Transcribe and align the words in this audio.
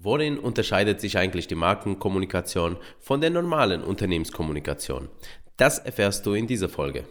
Worin 0.00 0.38
unterscheidet 0.38 1.00
sich 1.00 1.18
eigentlich 1.18 1.48
die 1.48 1.56
Markenkommunikation 1.56 2.76
von 3.00 3.20
der 3.20 3.30
normalen 3.30 3.82
Unternehmenskommunikation? 3.82 5.08
Das 5.56 5.80
erfährst 5.80 6.24
du 6.24 6.34
in 6.34 6.46
dieser 6.46 6.68
Folge. 6.68 7.02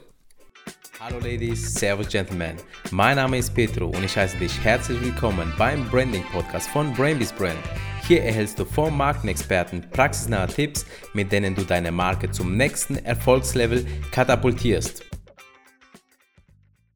Hallo 0.97 1.19
Ladies, 1.19 1.73
Servus 1.73 2.07
Gentlemen. 2.07 2.55
Mein 2.91 3.17
Name 3.17 3.39
ist 3.39 3.53
Petro 3.53 3.87
und 3.87 4.05
ich 4.05 4.15
heiße 4.15 4.37
dich 4.37 4.57
herzlich 4.63 5.01
willkommen 5.01 5.51
beim 5.57 5.85
Branding 5.89 6.23
Podcast 6.31 6.69
von 6.69 6.93
Brainbees 6.93 7.33
Brand. 7.33 7.59
Hier 8.07 8.23
erhältst 8.23 8.57
du 8.57 8.63
vom 8.63 8.95
Markenexperten 8.95 9.89
praxisnahe 9.89 10.47
Tipps, 10.47 10.85
mit 11.13 11.29
denen 11.33 11.55
du 11.55 11.63
deine 11.63 11.91
Marke 11.91 12.31
zum 12.31 12.55
nächsten 12.55 12.95
Erfolgslevel 12.95 13.85
katapultierst. 14.11 15.03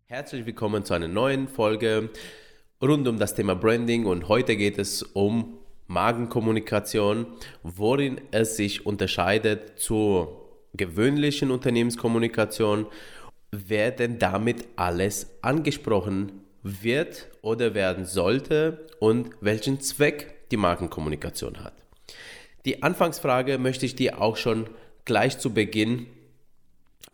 Herzlich 0.05 0.45
willkommen 0.45 0.85
zu 0.85 0.93
einer 0.93 1.09
neuen 1.09 1.49
Folge 1.49 2.11
rund 2.81 3.09
um 3.09 3.19
das 3.19 3.35
Thema 3.35 3.55
Branding 3.55 4.05
und 4.05 4.29
heute 4.29 4.55
geht 4.55 4.77
es 4.77 5.03
um 5.03 5.57
Magenkommunikation, 5.91 7.27
worin 7.63 8.21
es 8.31 8.55
sich 8.55 8.85
unterscheidet 8.85 9.77
zur 9.77 10.49
gewöhnlichen 10.73 11.51
Unternehmenskommunikation, 11.51 12.87
wer 13.51 13.91
denn 13.91 14.17
damit 14.17 14.65
alles 14.77 15.27
angesprochen 15.41 16.43
wird 16.63 17.27
oder 17.41 17.73
werden 17.73 18.05
sollte 18.05 18.87
und 18.99 19.31
welchen 19.41 19.81
Zweck 19.81 20.49
die 20.51 20.57
Markenkommunikation 20.57 21.61
hat. 21.61 21.73
Die 22.63 22.83
Anfangsfrage 22.83 23.57
möchte 23.57 23.85
ich 23.85 23.95
dir 23.95 24.21
auch 24.21 24.37
schon 24.37 24.69
gleich 25.03 25.39
zu 25.39 25.53
Beginn 25.53 26.05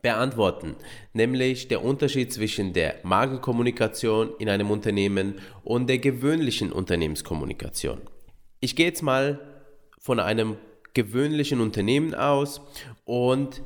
beantworten, 0.04 0.76
nämlich 1.14 1.68
der 1.68 1.84
Unterschied 1.84 2.32
zwischen 2.32 2.74
der 2.74 2.98
Markenkommunikation 3.02 4.30
in 4.38 4.50
einem 4.50 4.70
Unternehmen 4.70 5.40
und 5.64 5.88
der 5.88 5.98
gewöhnlichen 5.98 6.72
Unternehmenskommunikation. 6.72 8.02
Ich 8.60 8.76
gehe 8.76 8.88
jetzt 8.88 9.04
mal 9.04 9.40
von 10.00 10.20
einem 10.20 10.58
gewöhnlichen 10.94 11.62
Unternehmen 11.62 12.16
aus 12.16 12.62
und 13.06 13.62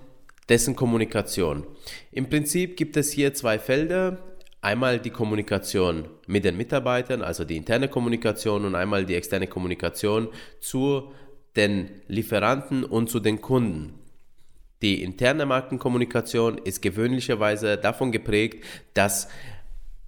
dessen 0.49 0.75
Kommunikation. 0.75 1.65
Im 2.11 2.29
Prinzip 2.29 2.75
gibt 2.75 2.97
es 2.97 3.11
hier 3.11 3.33
zwei 3.33 3.57
Felder. 3.57 4.17
Einmal 4.59 4.99
die 4.99 5.09
Kommunikation 5.09 6.05
mit 6.27 6.43
den 6.43 6.57
Mitarbeitern, 6.57 7.21
also 7.21 7.45
die 7.45 7.57
interne 7.57 7.87
Kommunikation 7.87 8.65
und 8.65 8.75
einmal 8.75 9.05
die 9.05 9.15
externe 9.15 9.47
Kommunikation 9.47 10.27
zu 10.59 11.13
den 11.55 11.89
Lieferanten 12.07 12.83
und 12.83 13.09
zu 13.09 13.19
den 13.19 13.41
Kunden. 13.41 13.93
Die 14.81 15.01
interne 15.01 15.45
Markenkommunikation 15.45 16.57
ist 16.57 16.81
gewöhnlicherweise 16.81 17.77
davon 17.77 18.11
geprägt, 18.11 18.63
dass 18.93 19.29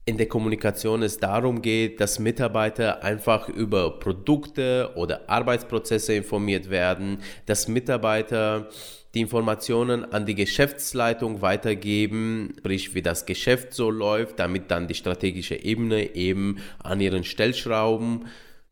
in 0.05 0.17
der 0.17 0.27
Kommunikation 0.27 1.01
es 1.01 1.17
darum 1.17 1.61
geht, 1.61 2.01
dass 2.01 2.19
Mitarbeiter 2.19 3.03
einfach 3.03 3.47
über 3.47 3.99
Produkte 3.99 4.91
oder 4.95 5.29
Arbeitsprozesse 5.29 6.13
informiert 6.13 6.69
werden, 6.69 7.19
dass 7.45 7.67
Mitarbeiter 7.69 8.69
die 9.13 9.21
Informationen 9.21 10.11
an 10.11 10.25
die 10.25 10.35
Geschäftsleitung 10.35 11.41
weitergeben, 11.41 12.53
sprich 12.57 12.95
wie 12.95 13.01
das 13.01 13.25
Geschäft 13.25 13.73
so 13.73 13.91
läuft, 13.91 14.39
damit 14.39 14.71
dann 14.71 14.87
die 14.87 14.95
strategische 14.95 15.55
Ebene 15.55 16.15
eben 16.15 16.57
an 16.79 16.99
ihren 16.99 17.23
Stellschrauben 17.23 18.25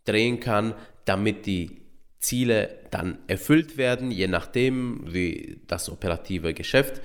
drehen 0.04 0.40
kann, 0.40 0.74
damit 1.06 1.46
die 1.46 1.82
Ziele 2.20 2.80
dann 2.90 3.20
erfüllt 3.28 3.78
werden, 3.78 4.12
je 4.12 4.28
nachdem, 4.28 5.06
wie 5.14 5.62
das 5.68 5.90
operative 5.90 6.54
Geschäft 6.54 7.02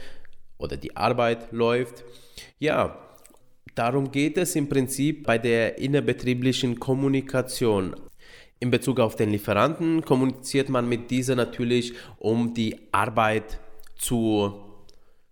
oder 0.59 0.77
die 0.77 0.97
Arbeit 0.97 1.53
läuft. 1.53 2.05
Ja, 2.59 3.06
Darum 3.77 4.11
geht 4.11 4.39
es 4.39 4.57
im 4.57 4.71
Prinzip 4.71 5.25
bei 5.27 5.37
der 5.37 5.77
innerbetrieblichen 5.79 6.81
Kommunikation. 6.81 7.95
In 8.59 8.71
Bezug 8.71 8.99
auf 8.99 9.17
den 9.17 9.31
Lieferanten 9.31 10.03
kommuniziert 10.03 10.71
man 10.71 10.89
mit 10.89 11.11
dieser 11.11 11.37
natürlich, 11.37 11.93
um 12.19 12.55
die 12.55 12.79
Arbeit 12.91 13.61
zu 13.95 14.55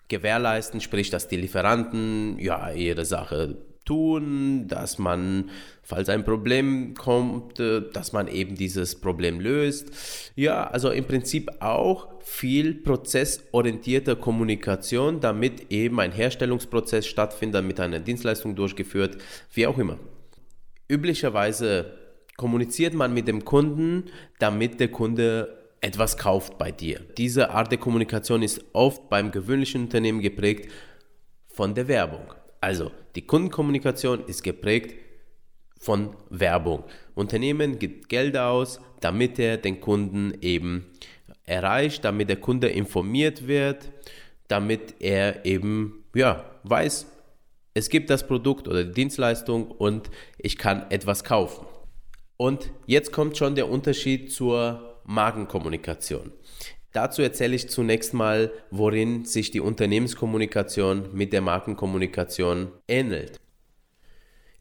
gewährleisten, 0.09 0.83
sprich, 0.83 1.09
dass 1.09 1.27
die 1.27 1.39
Lieferanten 1.39 2.39
ja 2.39 2.70
ihre 2.70 3.07
Sache 3.07 3.57
tun, 3.84 4.67
dass 4.68 4.98
man, 4.98 5.50
falls 5.83 6.08
ein 6.08 6.24
Problem 6.24 6.95
kommt, 6.95 7.61
äh, 7.61 7.83
dass 7.92 8.12
man 8.12 8.28
eben 8.28 8.55
dieses 8.55 9.00
Problem 9.00 9.40
löst. 9.40 10.33
Ja, 10.34 10.64
also 10.64 10.90
im 10.90 11.05
Prinzip 11.05 11.50
auch 11.61 12.08
viel 12.22 12.74
prozessorientierte 12.74 14.17
Kommunikation, 14.17 15.20
damit 15.20 15.70
eben 15.70 16.00
ein 16.00 16.12
Herstellungsprozess 16.12 17.06
stattfindet, 17.06 17.56
damit 17.56 17.80
eine 17.80 18.00
Dienstleistung 18.00 18.56
durchgeführt, 18.56 19.18
wie 19.52 19.67
auch 19.67 19.78
immer. 19.78 19.98
Üblicherweise 20.89 21.98
kommuniziert 22.36 22.95
man 22.95 23.14
mit 23.14 23.28
dem 23.28 23.45
Kunden, 23.45 24.05
damit 24.39 24.80
der 24.80 24.89
Kunde 24.89 25.64
etwas 25.80 26.16
kauft 26.16 26.56
bei 26.56 26.72
dir. 26.72 27.01
Diese 27.18 27.51
Art 27.51 27.70
der 27.70 27.78
Kommunikation 27.78 28.42
ist 28.42 28.64
oft 28.72 29.11
beim 29.11 29.30
gewöhnlichen 29.30 29.83
Unternehmen 29.83 30.20
geprägt 30.20 30.70
von 31.46 31.74
der 31.74 31.89
Werbung. 31.89 32.34
Also 32.64 32.91
die 33.14 33.27
Kundenkommunikation 33.27 34.25
ist 34.27 34.42
geprägt 34.42 34.95
von 35.79 36.17
Werbung. 36.30 36.85
Unternehmen 37.14 37.79
gibt 37.79 38.08
Geld 38.08 38.39
aus, 38.39 38.80
damit 39.01 39.39
er 39.39 39.58
den 39.58 39.83
Kunden 39.83 40.33
eben 40.41 40.86
erreicht, 41.45 42.07
damit 42.07 42.30
der 42.30 42.41
Kunde 42.41 42.69
informiert 42.69 43.47
wird, 43.47 43.91
damit 44.48 44.95
er 45.01 45.45
eben 45.45 46.07
ja, 46.14 46.58
weiß, 46.63 47.07
es 47.75 47.91
gibt 47.91 48.08
das 48.08 48.27
Produkt 48.27 48.67
oder 48.67 48.85
die 48.85 48.92
Dienstleistung 48.92 49.70
und 49.70 50.11
ich 50.39 50.57
kann 50.57 50.91
etwas 50.91 51.23
kaufen. 51.23 51.67
Und 52.39 52.70
jetzt 52.86 53.13
kommt 53.13 53.36
schon 53.36 53.57
der 53.57 53.69
Unterschied 53.69 54.33
zur 54.33 55.02
Markenkommunikation. 55.05 56.33
Dazu 56.95 57.23
erzähle 57.23 57.57
ich 57.57 57.69
zunächst 57.69 58.15
mal, 58.15 58.53
worin 58.71 59.25
sich 59.25 59.51
die 59.51 59.59
Unternehmenskommunikation 59.59 61.09
mit 61.13 61.33
der 61.33 61.41
Markenkommunikation 61.41 62.69
ähnelt. 62.87 63.41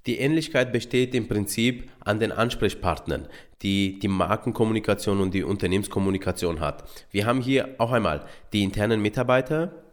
Die 0.07 0.17
Ähnlichkeit 0.17 0.73
besteht 0.73 1.13
im 1.13 1.27
Prinzip 1.27 1.91
an 1.99 2.19
den 2.19 2.31
Ansprechpartnern, 2.31 3.27
die 3.61 3.99
die 3.99 4.07
Markenkommunikation 4.07 5.21
und 5.21 5.35
die 5.35 5.43
Unternehmenskommunikation 5.43 6.59
hat. 6.59 6.89
Wir 7.11 7.27
haben 7.27 7.39
hier 7.39 7.75
auch 7.77 7.91
einmal 7.91 8.25
die 8.51 8.63
internen 8.63 8.99
Mitarbeiter, 8.99 9.83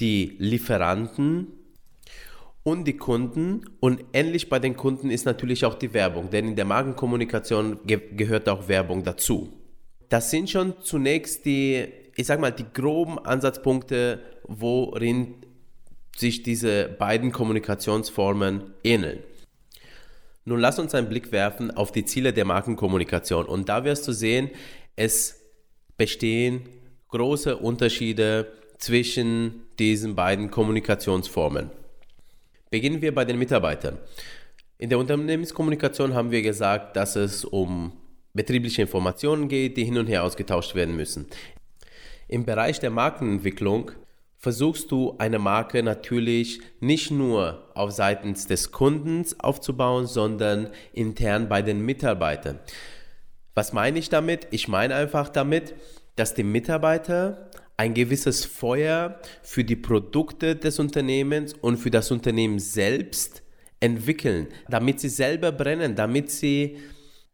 die 0.00 0.34
Lieferanten 0.40 1.46
und 2.64 2.88
die 2.88 2.96
Kunden. 2.96 3.64
Und 3.78 4.04
ähnlich 4.12 4.48
bei 4.48 4.58
den 4.58 4.76
Kunden 4.76 5.12
ist 5.12 5.26
natürlich 5.26 5.64
auch 5.64 5.74
die 5.74 5.94
Werbung, 5.94 6.28
denn 6.30 6.48
in 6.48 6.56
der 6.56 6.64
Markenkommunikation 6.64 7.78
ge 7.86 8.00
gehört 8.16 8.48
auch 8.48 8.66
Werbung 8.66 9.04
dazu 9.04 9.57
das 10.08 10.30
sind 10.30 10.50
schon 10.50 10.74
zunächst 10.80 11.44
die, 11.44 11.86
ich 12.16 12.26
sag 12.26 12.40
mal, 12.40 12.50
die 12.50 12.66
groben 12.72 13.18
Ansatzpunkte, 13.18 14.20
worin 14.44 15.34
sich 16.16 16.42
diese 16.42 16.88
beiden 16.88 17.30
Kommunikationsformen 17.32 18.74
ähneln. 18.82 19.22
Nun 20.44 20.60
lass 20.60 20.78
uns 20.78 20.94
einen 20.94 21.08
Blick 21.08 21.30
werfen 21.30 21.70
auf 21.70 21.92
die 21.92 22.04
Ziele 22.04 22.32
der 22.32 22.44
Markenkommunikation 22.44 23.44
und 23.46 23.68
da 23.68 23.84
wirst 23.84 24.08
du 24.08 24.12
sehen, 24.12 24.50
es 24.96 25.40
bestehen 25.96 26.62
große 27.08 27.56
Unterschiede 27.56 28.50
zwischen 28.78 29.66
diesen 29.78 30.14
beiden 30.14 30.50
Kommunikationsformen. 30.50 31.70
Beginnen 32.70 33.02
wir 33.02 33.14
bei 33.14 33.24
den 33.24 33.38
Mitarbeitern. 33.38 33.98
In 34.78 34.90
der 34.90 34.98
Unternehmenskommunikation 34.98 36.14
haben 36.14 36.30
wir 36.30 36.42
gesagt, 36.42 36.96
dass 36.96 37.16
es 37.16 37.44
um 37.44 37.92
betriebliche 38.38 38.82
Informationen 38.82 39.48
geht, 39.48 39.76
die 39.76 39.84
hin 39.84 39.98
und 39.98 40.06
her 40.06 40.24
ausgetauscht 40.24 40.74
werden 40.74 40.96
müssen. 40.96 41.26
Im 42.28 42.44
Bereich 42.44 42.80
der 42.80 42.90
Markenentwicklung 42.90 43.90
versuchst 44.38 44.90
du 44.92 45.16
eine 45.18 45.38
Marke 45.40 45.82
natürlich 45.82 46.60
nicht 46.80 47.10
nur 47.10 47.70
auf 47.74 47.90
Seiten 47.90 48.34
des 48.34 48.70
Kundens 48.70 49.38
aufzubauen, 49.40 50.06
sondern 50.06 50.68
intern 50.92 51.48
bei 51.48 51.62
den 51.62 51.84
Mitarbeitern. 51.84 52.60
Was 53.54 53.72
meine 53.72 53.98
ich 53.98 54.08
damit? 54.08 54.46
Ich 54.52 54.68
meine 54.68 54.94
einfach 54.94 55.28
damit, 55.28 55.74
dass 56.14 56.34
die 56.34 56.44
Mitarbeiter 56.44 57.50
ein 57.76 57.94
gewisses 57.94 58.44
Feuer 58.44 59.18
für 59.42 59.64
die 59.64 59.76
Produkte 59.76 60.54
des 60.54 60.78
Unternehmens 60.78 61.54
und 61.54 61.76
für 61.76 61.90
das 61.90 62.10
Unternehmen 62.12 62.60
selbst 62.60 63.42
entwickeln, 63.80 64.48
damit 64.68 65.00
sie 65.00 65.08
selber 65.08 65.50
brennen, 65.50 65.96
damit 65.96 66.30
sie 66.30 66.76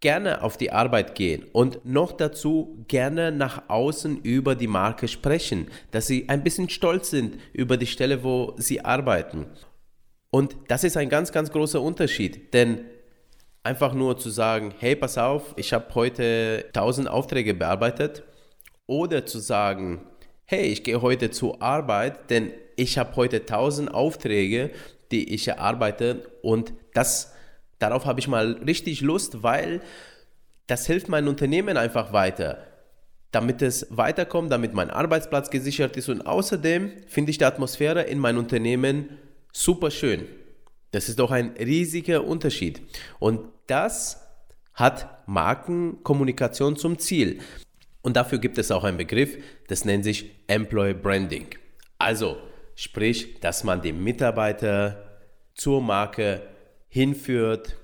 gerne 0.05 0.43
auf 0.43 0.59
die 0.59 0.71
Arbeit 0.71 1.15
gehen 1.15 1.47
und 1.53 1.87
noch 1.87 2.13
dazu 2.13 2.85
gerne 2.89 3.33
nach 3.33 3.71
außen 3.71 4.19
über 4.19 4.55
die 4.55 4.67
Marke 4.67 5.09
sprechen, 5.09 5.69
dass 5.93 6.07
sie 6.07 6.29
ein 6.29 6.45
bisschen 6.45 6.69
stolz 6.69 7.09
sind 7.09 7.39
über 7.55 7.79
die 7.79 7.87
Stelle, 7.87 8.23
wo 8.23 8.53
sie 8.59 8.85
arbeiten. 8.85 9.47
Und 10.29 10.57
das 10.69 10.85
ist 10.85 10.99
ein 10.99 11.09
ganz, 11.09 11.33
ganz 11.33 11.51
großer 11.51 11.81
Unterschied, 11.81 12.53
denn 12.53 12.85
einfach 13.63 13.95
nur 13.95 14.19
zu 14.19 14.29
sagen, 14.29 14.75
hey, 14.79 14.95
pass 14.95 15.17
auf, 15.17 15.55
ich 15.57 15.73
habe 15.73 15.95
heute 15.95 16.67
1000 16.75 17.09
Aufträge 17.09 17.55
bearbeitet 17.55 18.25
oder 18.87 19.25
zu 19.25 19.39
sagen, 19.39 20.03
hey, 20.45 20.67
ich 20.67 20.85
gehe 20.85 21.01
heute 21.01 21.31
zur 21.31 21.63
Arbeit, 21.63 22.29
denn 22.29 22.53
ich 22.77 22.99
habe 22.99 23.17
heute 23.17 23.37
1000 23.41 23.95
Aufträge, 23.95 24.71
die 25.11 25.33
ich 25.33 25.49
erarbeite 25.49 26.31
und 26.43 26.75
das 26.93 27.34
Darauf 27.85 28.07
habe 28.07 28.19
ich 28.19 28.29
mal 28.29 28.53
richtig 28.65 29.03
Lust, 29.03 29.43
weil 29.43 29.83
Das 30.67 30.87
hilft 30.87 31.09
meinem 31.09 31.29
Unternehmen 31.29 31.77
einfach 31.77 32.13
weiter, 32.13 32.67
damit 33.33 33.61
es 33.61 33.87
weiterkommt, 33.91 34.51
damit 34.51 34.73
mein 34.73 34.91
Arbeitsplatz 34.91 35.51
gesichert 35.51 35.97
ist 35.97 36.09
und 36.09 36.23
außerdem 36.23 36.91
finde 37.07 37.31
ich 37.31 37.39
die 37.39 37.45
Atmosphäre 37.45 38.03
in 38.03 38.19
meinem 38.19 38.39
Unternehmen 38.39 39.19
super 39.53 39.91
schön. 39.91 40.27
Das 40.93 41.09
ist 41.09 41.19
doch 41.19 41.33
ein 41.33 41.55
riesiger 41.59 42.25
Unterschied. 42.25 42.81
Und 43.19 43.41
das 43.67 44.23
hat 44.73 45.29
Markenkommunikation 45.29 46.77
zum 46.77 46.99
Ziel. 46.99 47.41
Und 48.01 48.17
dafür 48.17 48.39
gibt 48.39 48.59
es 48.59 48.71
auch 48.71 48.85
einen 48.85 48.97
Begriff, 48.97 49.37
das 49.69 49.85
nennt 49.85 50.05
sich 50.05 50.31
Employee 50.47 50.95
Branding. 50.95 51.49
Also 51.99 52.39
sprich, 52.75 53.41
dass 53.41 53.65
man 53.65 53.83
den 53.83 54.03
Mitarbeiter 54.03 55.21
zur 55.55 55.83
Marke 55.83 56.43
hinführt, 56.95 57.77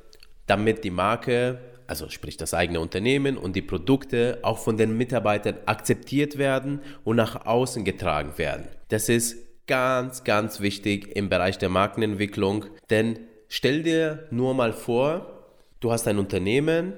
damit 0.46 0.84
die 0.84 0.92
Marke, 0.92 1.58
also 1.88 2.08
sprich 2.08 2.36
das 2.36 2.54
eigene 2.54 2.78
Unternehmen 2.78 3.36
und 3.36 3.56
die 3.56 3.60
Produkte 3.60 4.38
auch 4.42 4.58
von 4.58 4.76
den 4.76 4.96
Mitarbeitern 4.96 5.56
akzeptiert 5.66 6.38
werden 6.38 6.80
und 7.02 7.16
nach 7.16 7.44
außen 7.44 7.84
getragen 7.84 8.38
werden. 8.38 8.68
Das 8.86 9.08
ist 9.08 9.66
ganz, 9.66 10.22
ganz 10.22 10.60
wichtig 10.60 11.16
im 11.16 11.28
Bereich 11.28 11.58
der 11.58 11.70
Markenentwicklung, 11.70 12.66
denn 12.88 13.18
stell 13.48 13.82
dir 13.82 14.28
nur 14.30 14.54
mal 14.54 14.72
vor, 14.72 15.48
du 15.80 15.90
hast 15.90 16.06
ein 16.06 16.20
Unternehmen, 16.20 16.92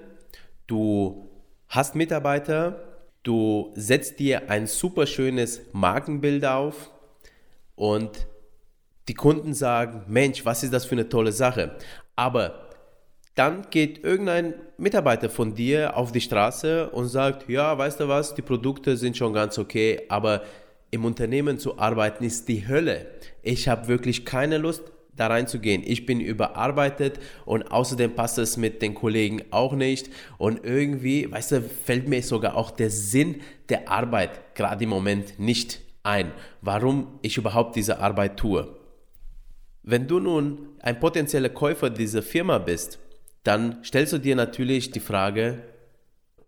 du 0.66 1.30
hast 1.66 1.94
Mitarbeiter, 1.94 3.08
du 3.22 3.72
setzt 3.74 4.18
dir 4.18 4.50
ein 4.50 4.66
super 4.66 5.06
schönes 5.06 5.62
Markenbild 5.72 6.44
auf 6.44 6.90
und 7.74 8.26
die 9.08 9.14
Kunden 9.14 9.54
sagen, 9.54 10.04
Mensch, 10.08 10.44
was 10.44 10.62
ist 10.62 10.72
das 10.72 10.84
für 10.84 10.94
eine 10.94 11.08
tolle 11.08 11.32
Sache? 11.32 11.76
Aber 12.16 12.68
dann 13.34 13.66
geht 13.70 14.04
irgendein 14.04 14.54
Mitarbeiter 14.76 15.30
von 15.30 15.54
dir 15.54 15.96
auf 15.96 16.12
die 16.12 16.20
Straße 16.20 16.90
und 16.90 17.08
sagt, 17.08 17.48
ja, 17.48 17.76
weißt 17.76 18.00
du 18.00 18.08
was, 18.08 18.34
die 18.34 18.42
Produkte 18.42 18.96
sind 18.96 19.16
schon 19.16 19.32
ganz 19.32 19.58
okay, 19.58 20.02
aber 20.08 20.42
im 20.90 21.04
Unternehmen 21.06 21.58
zu 21.58 21.78
arbeiten 21.78 22.24
ist 22.24 22.48
die 22.48 22.68
Hölle. 22.68 23.06
Ich 23.42 23.68
habe 23.68 23.88
wirklich 23.88 24.26
keine 24.26 24.58
Lust, 24.58 24.82
da 25.16 25.26
reinzugehen. 25.26 25.82
Ich 25.84 26.06
bin 26.06 26.20
überarbeitet 26.20 27.18
und 27.44 27.70
außerdem 27.70 28.14
passt 28.14 28.38
es 28.38 28.56
mit 28.56 28.82
den 28.82 28.94
Kollegen 28.94 29.42
auch 29.50 29.74
nicht. 29.74 30.10
Und 30.38 30.64
irgendwie, 30.64 31.30
weißt 31.30 31.52
du, 31.52 31.62
fällt 31.62 32.08
mir 32.08 32.22
sogar 32.22 32.56
auch 32.56 32.70
der 32.70 32.90
Sinn 32.90 33.40
der 33.68 33.90
Arbeit 33.90 34.54
gerade 34.54 34.84
im 34.84 34.90
Moment 34.90 35.38
nicht 35.38 35.80
ein, 36.02 36.32
warum 36.60 37.18
ich 37.22 37.36
überhaupt 37.36 37.76
diese 37.76 37.98
Arbeit 38.00 38.38
tue. 38.38 38.81
Wenn 39.82 40.06
du 40.06 40.20
nun 40.20 40.68
ein 40.80 41.00
potenzieller 41.00 41.48
Käufer 41.48 41.90
dieser 41.90 42.22
Firma 42.22 42.58
bist, 42.58 42.98
dann 43.42 43.82
stellst 43.84 44.12
du 44.12 44.18
dir 44.18 44.36
natürlich 44.36 44.90
die 44.92 45.00
Frage, 45.00 45.58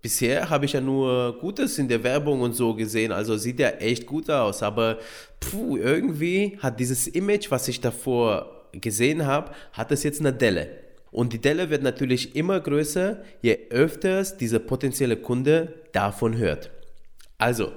bisher 0.00 0.50
habe 0.50 0.66
ich 0.66 0.75
ja 0.75 0.81
nur 0.81 1.38
Gutes 1.40 1.78
in 1.78 1.88
der 1.88 2.04
Werbung 2.04 2.42
und 2.42 2.54
so 2.54 2.75
gesehen, 2.75 3.10
also 3.10 3.36
sieht 3.36 3.58
ja 3.58 3.70
echt 3.70 4.06
gut 4.06 4.31
aus, 4.31 4.62
aber 4.62 4.98
puh, 5.40 5.76
irgendwie 5.76 6.58
hat 6.60 6.78
dieses 6.78 7.08
Image, 7.08 7.50
was 7.50 7.66
ich 7.66 7.81
davor 7.81 8.69
gesehen 8.72 9.26
habe, 9.26 9.52
hat 9.72 9.90
es 9.90 10.02
jetzt 10.02 10.20
eine 10.20 10.32
Delle. 10.32 10.69
Und 11.10 11.32
die 11.32 11.40
Delle 11.40 11.70
wird 11.70 11.82
natürlich 11.82 12.36
immer 12.36 12.60
größer, 12.60 13.22
je 13.40 13.58
öfter 13.70 14.22
dieser 14.22 14.58
potenzielle 14.58 15.16
Kunde 15.16 15.75
davon 15.92 16.36
hört. 16.36 16.70
Also, 17.38 17.72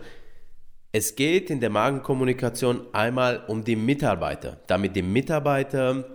es 0.92 1.16
geht 1.16 1.50
in 1.50 1.60
der 1.60 1.69
Markenkommunikation 1.69 2.81
einmal 2.94 3.44
um 3.48 3.63
die 3.63 3.75
Mitarbeiter, 3.75 4.60
damit 4.68 4.95
die 4.95 5.01
Mitarbeiter 5.01 6.06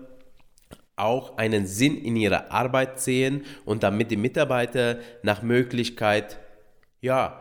auch 0.97 1.37
einen 1.37 1.67
Sinn 1.67 1.97
in 1.97 2.17
ihrer 2.17 2.51
Arbeit 2.51 3.01
sehen 3.01 3.45
und 3.65 3.83
damit 3.83 4.11
die 4.11 4.17
Mitarbeiter 4.17 4.99
nach 5.23 5.43
Möglichkeit 5.43 6.39
ja 7.01 7.41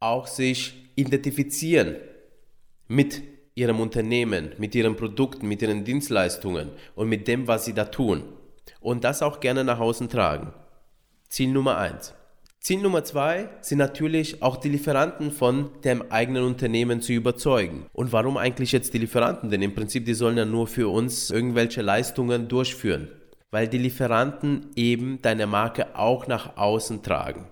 auch 0.00 0.26
sich 0.26 0.90
identifizieren 0.94 1.96
mit 2.86 3.22
ihrem 3.54 3.80
Unternehmen, 3.80 4.52
mit 4.58 4.74
ihren 4.74 4.96
Produkten, 4.96 5.48
mit 5.48 5.62
ihren 5.62 5.84
Dienstleistungen 5.84 6.70
und 6.94 7.08
mit 7.08 7.26
dem, 7.28 7.48
was 7.48 7.64
sie 7.64 7.74
da 7.74 7.86
tun 7.86 8.24
und 8.80 9.04
das 9.04 9.22
auch 9.22 9.40
gerne 9.40 9.64
nach 9.64 9.80
außen 9.80 10.08
tragen. 10.08 10.52
Ziel 11.28 11.50
Nummer 11.50 11.76
eins. 11.76 12.14
Ziel 12.60 12.82
Nummer 12.82 13.04
zwei 13.04 13.48
sind 13.60 13.78
natürlich 13.78 14.42
auch 14.42 14.56
die 14.56 14.68
Lieferanten 14.68 15.30
von 15.30 15.70
dem 15.84 16.10
eigenen 16.10 16.42
Unternehmen 16.42 17.00
zu 17.00 17.12
überzeugen. 17.12 17.86
Und 17.92 18.12
warum 18.12 18.36
eigentlich 18.36 18.72
jetzt 18.72 18.92
die 18.92 18.98
Lieferanten? 18.98 19.48
Denn 19.48 19.62
im 19.62 19.74
Prinzip, 19.74 20.04
die 20.04 20.14
sollen 20.14 20.36
ja 20.36 20.44
nur 20.44 20.66
für 20.66 20.88
uns 20.92 21.30
irgendwelche 21.30 21.82
Leistungen 21.82 22.48
durchführen. 22.48 23.08
Weil 23.50 23.68
die 23.68 23.78
Lieferanten 23.78 24.70
eben 24.74 25.22
deine 25.22 25.46
Marke 25.46 25.96
auch 25.96 26.26
nach 26.26 26.56
außen 26.56 27.02
tragen. 27.02 27.46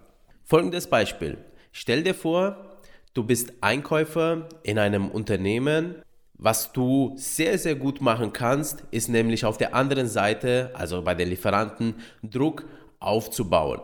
Folgendes 0.45 0.89
Beispiel. 0.89 1.39
Stell 1.73 2.03
dir 2.03 2.15
vor, 2.15 2.79
du 3.15 3.23
bist 3.25 3.53
Einkäufer 3.61 4.49
in 4.65 4.79
einem 4.79 5.09
Unternehmen. 5.09 5.95
Was 6.35 6.73
du 6.73 7.15
sehr, 7.17 7.59
sehr 7.59 7.77
gut 7.77 8.01
machen 8.01 8.33
kannst, 8.33 8.85
ist 8.91 9.09
nämlich 9.09 9.45
auf 9.45 9.57
der 9.57 9.75
anderen 9.75 10.09
Seite, 10.09 10.73
also 10.75 11.01
bei 11.01 11.15
den 11.15 11.29
Lieferanten, 11.31 11.95
Druck 12.23 12.67
aufzubauen. 12.99 13.81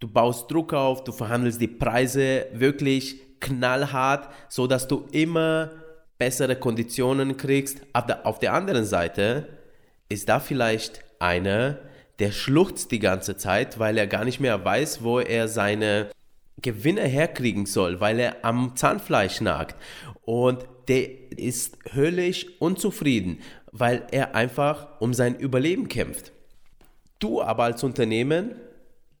Du 0.00 0.06
baust 0.06 0.50
Druck 0.50 0.72
auf, 0.74 1.02
du 1.02 1.12
verhandelst 1.12 1.60
die 1.60 1.66
Preise 1.66 2.46
wirklich 2.52 3.20
knallhart, 3.40 4.28
so 4.48 4.66
dass 4.66 4.86
du 4.86 5.06
immer 5.10 5.70
bessere 6.18 6.56
Konditionen 6.56 7.36
kriegst. 7.36 7.80
Aber 7.92 8.24
auf 8.26 8.38
der 8.38 8.52
anderen 8.52 8.84
Seite 8.84 9.48
ist 10.08 10.28
da 10.28 10.40
vielleicht 10.40 11.04
einer, 11.18 11.78
der 12.18 12.32
schluchzt 12.32 12.90
die 12.90 12.98
ganze 12.98 13.36
Zeit, 13.36 13.78
weil 13.78 13.98
er 13.98 14.06
gar 14.06 14.24
nicht 14.24 14.40
mehr 14.40 14.64
weiß, 14.64 15.02
wo 15.02 15.20
er 15.20 15.48
seine 15.48 16.10
Gewinne 16.60 17.02
herkriegen 17.02 17.66
soll, 17.66 18.00
weil 18.00 18.18
er 18.18 18.44
am 18.44 18.76
Zahnfleisch 18.76 19.40
nagt. 19.40 19.76
Und 20.22 20.64
der 20.88 21.30
ist 21.30 21.78
höllisch 21.94 22.46
unzufrieden, 22.58 23.40
weil 23.70 24.06
er 24.10 24.34
einfach 24.34 25.00
um 25.00 25.14
sein 25.14 25.36
Überleben 25.36 25.88
kämpft. 25.88 26.32
Du 27.18 27.42
aber 27.42 27.64
als 27.64 27.84
Unternehmen 27.84 28.54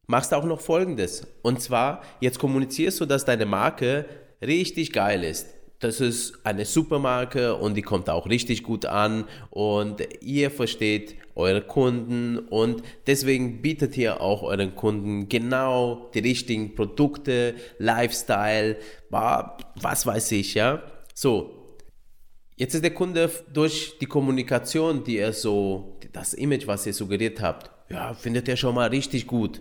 machst 0.08 0.34
auch 0.34 0.44
noch 0.44 0.60
Folgendes. 0.60 1.26
Und 1.42 1.62
zwar, 1.62 2.02
jetzt 2.20 2.40
kommunizierst 2.40 3.00
du, 3.00 3.06
dass 3.06 3.24
deine 3.24 3.46
Marke 3.46 4.06
richtig 4.42 4.92
geil 4.92 5.22
ist. 5.22 5.46
Das 5.80 6.00
ist 6.00 6.44
eine 6.44 6.64
Supermarke 6.64 7.54
und 7.54 7.76
die 7.76 7.82
kommt 7.82 8.10
auch 8.10 8.26
richtig 8.28 8.64
gut 8.64 8.84
an 8.84 9.26
und 9.50 10.02
ihr 10.20 10.50
versteht 10.50 11.14
eure 11.36 11.62
Kunden 11.62 12.36
und 12.38 12.82
deswegen 13.06 13.62
bietet 13.62 13.96
ihr 13.96 14.20
auch 14.20 14.42
euren 14.42 14.74
Kunden 14.74 15.28
genau 15.28 16.10
die 16.14 16.18
richtigen 16.18 16.74
Produkte, 16.74 17.54
Lifestyle, 17.78 18.76
was 19.10 20.04
weiß 20.04 20.32
ich, 20.32 20.54
ja. 20.54 20.82
So, 21.14 21.76
jetzt 22.56 22.74
ist 22.74 22.82
der 22.82 22.94
Kunde 22.94 23.30
durch 23.54 23.98
die 24.00 24.06
Kommunikation, 24.06 25.04
die 25.04 25.18
er 25.18 25.32
so, 25.32 25.96
das 26.12 26.34
Image, 26.34 26.66
was 26.66 26.88
ihr 26.88 26.94
suggeriert 26.94 27.40
habt, 27.40 27.70
ja, 27.88 28.14
findet 28.14 28.48
er 28.48 28.56
schon 28.56 28.74
mal 28.74 28.88
richtig 28.88 29.26
gut. 29.26 29.60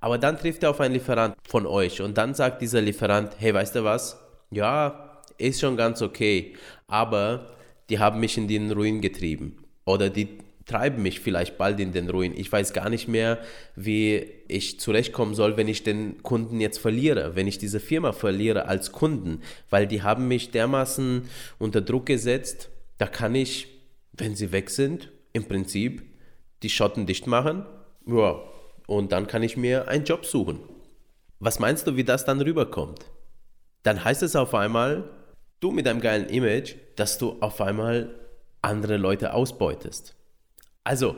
Aber 0.00 0.18
dann 0.18 0.38
trifft 0.38 0.62
er 0.62 0.70
auf 0.70 0.80
einen 0.80 0.94
Lieferant 0.94 1.34
von 1.48 1.66
euch 1.66 2.00
und 2.00 2.16
dann 2.18 2.34
sagt 2.34 2.62
dieser 2.62 2.80
Lieferant, 2.80 3.32
hey, 3.38 3.52
weißt 3.54 3.74
du 3.74 3.84
was? 3.84 4.20
Ja, 4.50 5.22
ist 5.38 5.60
schon 5.60 5.76
ganz 5.76 6.02
okay, 6.02 6.54
aber 6.86 7.46
die 7.88 7.98
haben 7.98 8.20
mich 8.20 8.36
in 8.36 8.48
den 8.48 8.70
Ruin 8.70 9.00
getrieben 9.00 9.56
oder 9.84 10.10
die 10.10 10.38
treiben 10.66 11.02
mich 11.02 11.20
vielleicht 11.20 11.58
bald 11.58 11.78
in 11.78 11.92
den 11.92 12.10
Ruin. 12.10 12.34
Ich 12.36 12.50
weiß 12.50 12.72
gar 12.72 12.90
nicht 12.90 13.06
mehr, 13.06 13.38
wie 13.76 14.26
ich 14.48 14.80
zurechtkommen 14.80 15.34
soll, 15.34 15.56
wenn 15.56 15.68
ich 15.68 15.84
den 15.84 16.22
Kunden 16.22 16.60
jetzt 16.60 16.78
verliere, 16.78 17.36
wenn 17.36 17.46
ich 17.46 17.58
diese 17.58 17.78
Firma 17.78 18.12
verliere 18.12 18.66
als 18.66 18.90
Kunden, 18.90 19.42
weil 19.70 19.86
die 19.86 20.02
haben 20.02 20.26
mich 20.26 20.50
dermaßen 20.50 21.28
unter 21.58 21.80
Druck 21.80 22.06
gesetzt, 22.06 22.68
da 22.98 23.06
kann 23.06 23.34
ich, 23.34 23.68
wenn 24.12 24.34
sie 24.34 24.50
weg 24.50 24.70
sind, 24.70 25.12
im 25.32 25.44
Prinzip 25.44 26.02
die 26.66 26.70
Schotten 26.70 27.06
dicht 27.06 27.28
machen. 27.28 27.64
Ja, 28.06 28.40
und 28.88 29.12
dann 29.12 29.28
kann 29.28 29.44
ich 29.44 29.56
mir 29.56 29.86
einen 29.86 30.04
Job 30.04 30.26
suchen. 30.26 30.58
Was 31.38 31.60
meinst 31.60 31.86
du, 31.86 31.94
wie 31.94 32.02
das 32.02 32.24
dann 32.24 32.40
rüberkommt? 32.40 33.04
Dann 33.84 34.02
heißt 34.02 34.24
es 34.24 34.34
auf 34.34 34.52
einmal, 34.52 35.04
du 35.60 35.70
mit 35.70 35.86
deinem 35.86 36.00
geilen 36.00 36.28
Image, 36.28 36.74
dass 36.96 37.18
du 37.18 37.36
auf 37.40 37.60
einmal 37.60 38.16
andere 38.62 38.96
Leute 38.96 39.32
ausbeutest. 39.32 40.16
Also, 40.82 41.14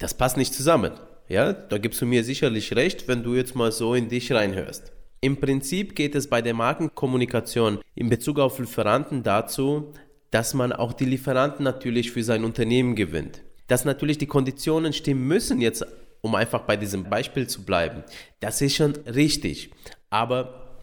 das 0.00 0.14
passt 0.14 0.36
nicht 0.36 0.52
zusammen. 0.52 0.94
Ja, 1.28 1.52
da 1.52 1.78
gibst 1.78 2.00
du 2.00 2.06
mir 2.06 2.24
sicherlich 2.24 2.74
recht, 2.74 3.06
wenn 3.06 3.22
du 3.22 3.36
jetzt 3.36 3.54
mal 3.54 3.70
so 3.70 3.94
in 3.94 4.08
dich 4.08 4.32
reinhörst. 4.32 4.90
Im 5.20 5.36
Prinzip 5.36 5.94
geht 5.94 6.16
es 6.16 6.28
bei 6.28 6.42
der 6.42 6.54
Markenkommunikation 6.54 7.78
in 7.94 8.08
Bezug 8.08 8.40
auf 8.40 8.58
Lieferanten 8.58 9.22
dazu, 9.22 9.92
dass 10.32 10.54
man 10.54 10.72
auch 10.72 10.92
die 10.92 11.04
Lieferanten 11.04 11.62
natürlich 11.62 12.10
für 12.10 12.24
sein 12.24 12.42
Unternehmen 12.42 12.96
gewinnt. 12.96 13.42
Dass 13.72 13.86
natürlich 13.86 14.18
die 14.18 14.26
Konditionen 14.26 14.92
stimmen 14.92 15.26
müssen 15.26 15.62
jetzt 15.62 15.86
um 16.20 16.34
einfach 16.34 16.60
bei 16.64 16.76
diesem 16.76 17.04
Beispiel 17.04 17.46
zu 17.46 17.64
bleiben, 17.64 18.04
das 18.38 18.60
ist 18.60 18.76
schon 18.76 18.92
richtig. 19.06 19.70
Aber 20.10 20.76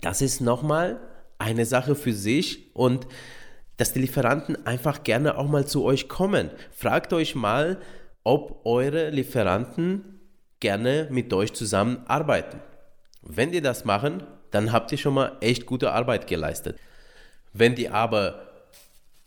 das 0.00 0.22
ist 0.22 0.40
nochmal 0.40 0.98
eine 1.36 1.66
Sache 1.66 1.94
für 1.94 2.14
sich 2.14 2.74
und 2.74 3.06
dass 3.76 3.92
die 3.92 3.98
Lieferanten 3.98 4.64
einfach 4.64 5.02
gerne 5.02 5.36
auch 5.36 5.48
mal 5.48 5.66
zu 5.66 5.84
euch 5.84 6.08
kommen. 6.08 6.48
Fragt 6.72 7.12
euch 7.12 7.34
mal, 7.34 7.78
ob 8.22 8.64
eure 8.64 9.10
Lieferanten 9.10 10.18
gerne 10.60 11.08
mit 11.10 11.30
euch 11.34 11.52
zusammenarbeiten. 11.52 12.58
Wenn 13.20 13.52
die 13.52 13.60
das 13.60 13.84
machen, 13.84 14.22
dann 14.50 14.72
habt 14.72 14.90
ihr 14.92 14.98
schon 14.98 15.12
mal 15.12 15.36
echt 15.42 15.66
gute 15.66 15.92
Arbeit 15.92 16.26
geleistet. 16.26 16.78
Wenn 17.52 17.74
die 17.74 17.90
aber 17.90 18.53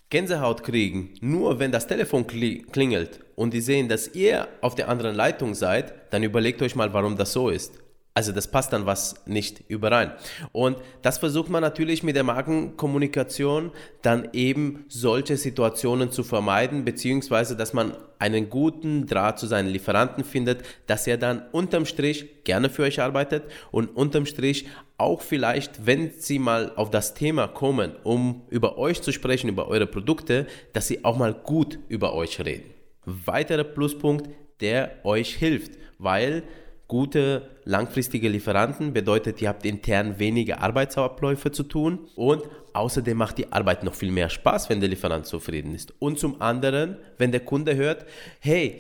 Gänsehaut 0.10 0.64
kriegen, 0.64 1.14
nur 1.20 1.60
wenn 1.60 1.72
das 1.72 1.88
Telefon 1.88 2.26
klingelt 2.28 3.20
und 3.36 3.54
die 3.54 3.62
sehen, 3.62 3.90
dass 3.90 4.16
ihr 4.16 4.48
auf 4.62 4.76
der 4.76 4.88
anderen 4.88 5.16
Leitung 5.16 5.54
seid, 5.54 5.94
dann 6.14 6.24
überlegt 6.24 6.62
euch 6.62 6.76
mal, 6.76 6.94
warum 6.94 7.18
das 7.18 7.34
so 7.34 7.50
ist. 7.50 7.74
Also 8.18 8.32
das 8.32 8.48
passt 8.48 8.74
dann 8.74 8.88
was 8.88 9.28
nicht 9.28 9.64
überein. 9.68 10.12
Und 10.52 10.78
das 11.04 11.20
versucht 11.20 11.52
man 11.52 11.62
natürlich 11.62 12.02
mit 12.02 12.16
der 12.16 12.24
Markenkommunikation 12.24 13.72
dann 14.02 14.30
eben 14.34 14.86
solche 14.88 15.38
Situationen 15.38 16.10
zu 16.10 16.24
vermeiden, 16.24 16.84
beziehungsweise 16.84 17.56
dass 17.56 17.74
man 17.74 17.96
einen 18.18 18.50
guten 18.50 19.06
Draht 19.06 19.38
zu 19.38 19.46
seinen 19.46 19.68
Lieferanten 19.68 20.24
findet, 20.24 20.64
dass 20.88 21.06
er 21.06 21.18
dann 21.18 21.44
unterm 21.52 21.86
Strich 21.86 22.44
gerne 22.44 22.72
für 22.72 22.84
euch 22.84 23.02
arbeitet 23.02 23.44
und 23.70 23.96
unterm 23.96 24.26
Strich 24.26 24.66
auch 24.98 25.22
vielleicht, 25.22 25.86
wenn 25.86 26.12
sie 26.18 26.40
mal 26.40 26.72
auf 26.76 26.90
das 26.90 27.14
Thema 27.14 27.48
kommen, 27.48 27.96
um 28.04 28.42
über 28.50 28.78
euch 28.78 29.02
zu 29.02 29.12
sprechen, 29.12 29.50
über 29.50 29.68
eure 29.68 29.88
Produkte, 29.88 30.48
dass 30.74 30.88
sie 30.88 31.06
auch 31.06 31.18
mal 31.18 31.34
gut 31.34 31.80
über 31.88 32.14
euch 32.14 32.40
reden. 32.44 32.72
Weiterer 33.06 33.64
Pluspunkt, 33.64 34.30
der 34.60 34.92
euch 35.04 35.36
hilft, 35.36 35.74
weil 36.00 36.44
Gute 36.88 37.50
langfristige 37.66 38.30
Lieferanten 38.30 38.94
bedeutet, 38.94 39.42
ihr 39.42 39.50
habt 39.50 39.66
intern 39.66 40.20
weniger 40.20 40.62
Arbeitsabläufe 40.62 41.52
zu 41.52 41.64
tun 41.64 42.08
und 42.16 42.44
außerdem 42.72 43.18
macht 43.18 43.38
die 43.38 43.52
Arbeit 43.52 43.84
noch 43.84 43.94
viel 43.94 44.12
mehr 44.12 44.30
Spaß, 44.30 44.70
wenn 44.70 44.80
der 44.80 44.88
Lieferant 44.88 45.26
zufrieden 45.26 45.76
ist. 45.76 45.94
Und 46.00 46.18
zum 46.18 46.42
anderen, 46.42 46.98
wenn 47.18 47.34
der 47.34 47.42
Kunde 47.42 47.76
hört, 47.76 48.06
hey, 48.40 48.80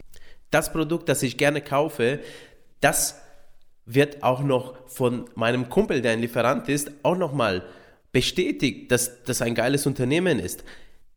das 0.51 0.71
Produkt, 0.71 1.09
das 1.09 1.21
ich 1.21 1.37
gerne 1.37 1.59
kaufe, 1.59 2.21
das 2.79 3.21
wird 3.87 4.21
auch 4.21 4.43
noch 4.43 4.75
von 4.87 5.25
meinem 5.33 5.69
Kumpel, 5.69 6.01
der 6.01 6.11
ein 6.11 6.21
Lieferant 6.21 6.69
ist, 6.69 6.91
auch 7.01 7.17
nochmal 7.17 7.63
bestätigt, 8.11 8.91
dass 8.91 9.23
das 9.23 9.41
ein 9.41 9.55
geiles 9.55 9.87
Unternehmen 9.87 10.39
ist 10.39 10.63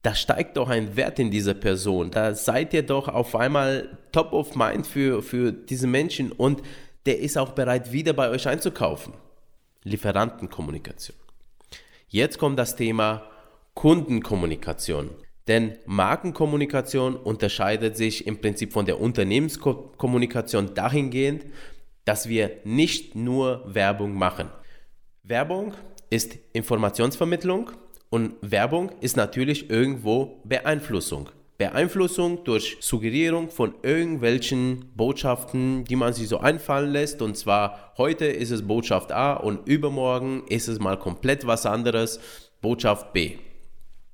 da 0.02 0.14
steigt 0.14 0.56
doch 0.56 0.68
ein 0.68 0.96
Wert 0.96 1.18
in 1.18 1.30
dieser 1.30 1.54
Person. 1.54 2.10
Da 2.10 2.34
seid 2.34 2.72
ihr 2.72 2.82
doch 2.82 3.08
auf 3.08 3.36
einmal 3.36 3.98
top 4.12 4.32
of 4.32 4.54
mind 4.54 4.86
für, 4.86 5.22
für 5.22 5.52
diese 5.52 5.86
Menschen 5.86 6.32
und 6.32 6.62
der 7.06 7.20
ist 7.20 7.36
auch 7.36 7.52
bereit, 7.52 7.92
wieder 7.92 8.12
bei 8.12 8.30
euch 8.30 8.48
einzukaufen. 8.48 9.14
Lieferantenkommunikation. 9.84 11.16
Jetzt 12.08 12.38
kommt 12.38 12.58
das 12.58 12.76
Thema 12.76 13.24
Kundenkommunikation. 13.74 15.10
Denn 15.48 15.78
Markenkommunikation 15.86 17.16
unterscheidet 17.16 17.96
sich 17.96 18.26
im 18.26 18.40
Prinzip 18.40 18.72
von 18.72 18.86
der 18.86 19.00
Unternehmenskommunikation 19.00 20.74
dahingehend, 20.74 21.46
dass 22.04 22.28
wir 22.28 22.58
nicht 22.64 23.14
nur 23.14 23.62
Werbung 23.66 24.14
machen. 24.14 24.48
Werbung 25.22 25.74
ist 26.10 26.36
Informationsvermittlung 26.52 27.70
und 28.08 28.34
Werbung 28.40 28.90
ist 29.00 29.16
natürlich 29.16 29.70
irgendwo 29.70 30.40
Beeinflussung. 30.44 31.30
Beeinflussung 31.60 32.42
durch 32.44 32.78
Suggerierung 32.80 33.50
von 33.50 33.74
irgendwelchen 33.82 34.90
Botschaften, 34.96 35.84
die 35.84 35.94
man 35.94 36.14
sich 36.14 36.26
so 36.26 36.38
einfallen 36.38 36.90
lässt. 36.90 37.20
Und 37.20 37.36
zwar 37.36 37.92
heute 37.98 38.24
ist 38.24 38.50
es 38.50 38.66
Botschaft 38.66 39.12
A 39.12 39.34
und 39.34 39.68
übermorgen 39.68 40.44
ist 40.48 40.68
es 40.68 40.80
mal 40.80 40.98
komplett 40.98 41.46
was 41.46 41.66
anderes, 41.66 42.18
Botschaft 42.62 43.12
B. 43.12 43.36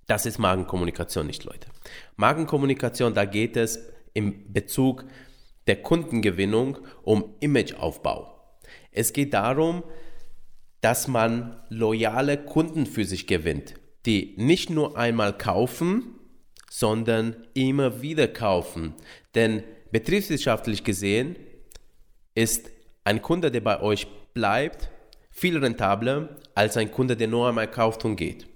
Das 0.08 0.26
ist 0.26 0.38
Magenkommunikation 0.38 1.28
nicht, 1.28 1.44
Leute. 1.44 1.68
Magenkommunikation, 2.16 3.14
da 3.14 3.24
geht 3.24 3.56
es 3.56 3.78
im 4.12 4.52
Bezug 4.52 5.04
der 5.66 5.82
Kundengewinnung 5.82 6.78
um 7.02 7.34
Imageaufbau. 7.40 8.32
Es 8.90 9.12
geht 9.12 9.34
darum, 9.34 9.82
dass 10.80 11.08
man 11.08 11.60
loyale 11.68 12.38
Kunden 12.38 12.86
für 12.86 13.04
sich 13.04 13.26
gewinnt 13.26 13.74
die 14.06 14.34
nicht 14.36 14.70
nur 14.70 14.96
einmal 14.96 15.36
kaufen, 15.36 16.14
sondern 16.70 17.36
immer 17.54 18.02
wieder 18.02 18.28
kaufen. 18.28 18.94
Denn 19.34 19.62
betriebswirtschaftlich 19.90 20.84
gesehen 20.84 21.36
ist 22.34 22.70
ein 23.04 23.20
Kunde, 23.20 23.50
der 23.50 23.60
bei 23.60 23.80
euch 23.80 24.06
bleibt, 24.32 24.90
viel 25.30 25.58
rentabler 25.58 26.36
als 26.54 26.76
ein 26.76 26.90
Kunde, 26.90 27.16
der 27.16 27.28
nur 27.28 27.48
einmal 27.48 27.70
kauft 27.70 28.04
und 28.04 28.16
geht. 28.16 28.46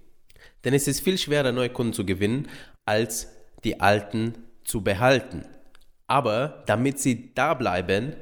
Denn 0.65 0.75
es 0.75 0.87
ist 0.87 1.01
viel 1.01 1.19
schwerer, 1.19 1.53
neue 1.53 1.71
Kunden 1.71 1.93
zu 1.93 2.07
gewinnen, 2.07 2.49
als 2.85 3.29
die 3.65 3.81
alten 3.81 4.35
zu 4.65 4.83
behalten. 4.83 5.45
Aber 6.11 6.65
damit 6.67 6.99
sie 6.99 7.33
da 7.35 7.55
bleiben, 7.55 8.17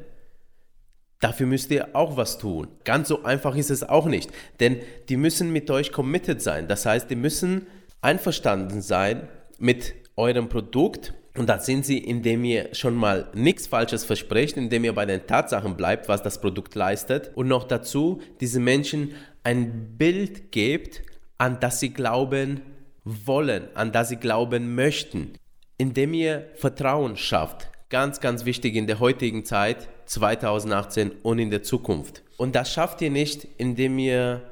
Dafür 1.21 1.47
müsst 1.49 1.73
ihr 1.73 1.97
auch 1.97 2.17
was 2.17 2.39
tun. 2.39 2.69
Ganz 2.85 3.09
so 3.09 3.25
einfach 3.25 3.57
ist 3.57 3.71
es 3.71 3.83
auch 3.83 4.07
nicht. 4.07 4.31
Denn 4.61 4.79
die 5.09 5.17
müssen 5.17 5.53
mit 5.53 5.69
euch 5.69 5.91
committed 5.91 6.41
sein. 6.41 6.69
Das 6.69 6.87
heißt, 6.87 7.11
die 7.11 7.17
müssen 7.17 7.67
einverstanden 8.01 8.83
sein 8.83 9.29
mit 9.59 9.95
eurem 10.15 10.49
Produkt. 10.49 11.15
Und 11.37 11.49
das 11.49 11.67
sind 11.67 11.85
sie, 11.85 11.99
indem 11.99 12.45
ihr 12.45 12.73
schon 12.73 12.95
mal 12.95 13.29
nichts 13.35 13.67
Falsches 13.67 14.05
versprecht, 14.05 14.57
indem 14.57 14.85
ihr 14.85 14.95
bei 14.95 15.07
den 15.07 15.27
Tatsachen 15.27 15.77
bleibt, 15.77 16.09
was 16.09 16.23
das 16.23 16.41
Produkt 16.41 16.77
leistet. 16.77 17.33
Und 17.35 17.49
noch 17.49 17.65
dazu 17.65 18.21
diese 18.41 18.61
Menschen 18.61 19.15
ein 19.43 19.97
Bild 19.99 20.53
gebt, 20.53 21.03
an 21.37 21.59
das 21.59 21.81
sie 21.81 21.93
glauben 21.93 22.61
wollen, 23.03 23.65
an 23.75 23.91
das 23.91 24.11
sie 24.11 24.19
glauben 24.19 24.77
möchten. 24.77 25.33
Indem 25.79 26.15
ihr 26.15 26.47
Vertrauen 26.55 27.17
schafft. 27.17 27.69
Ganz, 27.91 28.21
ganz 28.21 28.45
wichtig 28.45 28.77
in 28.77 28.87
der 28.87 29.01
heutigen 29.01 29.47
Zeit 29.47 29.89
2018 30.05 31.11
und 31.23 31.39
in 31.39 31.51
der 31.51 31.63
Zukunft. 31.63 32.23
Und 32.37 32.55
das 32.55 32.71
schafft 32.71 33.01
ihr 33.01 33.11
nicht, 33.11 33.49
indem 33.57 33.99
ihr 33.99 34.43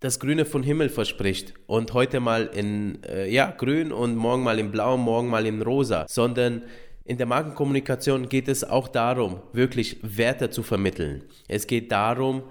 das 0.00 0.18
Grüne 0.18 0.44
von 0.44 0.64
Himmel 0.64 0.88
verspricht 0.88 1.54
und 1.68 1.94
heute 1.94 2.18
mal 2.18 2.46
in 2.46 3.02
äh, 3.04 3.30
ja, 3.30 3.52
grün 3.52 3.92
und 3.92 4.16
morgen 4.16 4.42
mal 4.42 4.58
in 4.58 4.72
blau, 4.72 4.96
morgen 4.96 5.28
mal 5.28 5.46
in 5.46 5.62
rosa, 5.62 6.06
sondern 6.08 6.64
in 7.04 7.18
der 7.18 7.26
Markenkommunikation 7.26 8.28
geht 8.28 8.48
es 8.48 8.64
auch 8.64 8.88
darum, 8.88 9.40
wirklich 9.52 9.98
Werte 10.02 10.50
zu 10.50 10.64
vermitteln. 10.64 11.22
Es 11.46 11.68
geht 11.68 11.92
darum, 11.92 12.42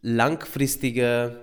langfristige 0.00 1.38